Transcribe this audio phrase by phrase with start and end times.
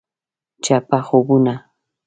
[0.63, 1.55] چپه خوبونه…